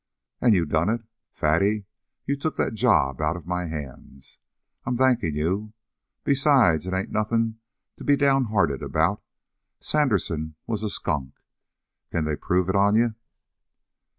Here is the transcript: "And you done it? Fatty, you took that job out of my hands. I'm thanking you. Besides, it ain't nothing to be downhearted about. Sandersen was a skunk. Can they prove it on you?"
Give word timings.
"And 0.41 0.55
you 0.55 0.65
done 0.65 0.89
it? 0.89 1.03
Fatty, 1.31 1.85
you 2.25 2.35
took 2.35 2.57
that 2.57 2.73
job 2.73 3.21
out 3.21 3.35
of 3.35 3.45
my 3.45 3.65
hands. 3.65 4.39
I'm 4.83 4.97
thanking 4.97 5.35
you. 5.35 5.73
Besides, 6.23 6.87
it 6.87 6.93
ain't 6.95 7.11
nothing 7.11 7.59
to 7.97 8.03
be 8.03 8.15
downhearted 8.15 8.81
about. 8.81 9.21
Sandersen 9.79 10.55
was 10.65 10.81
a 10.81 10.89
skunk. 10.89 11.35
Can 12.09 12.25
they 12.25 12.35
prove 12.35 12.67
it 12.67 12.75
on 12.75 12.95
you?" 12.95 13.13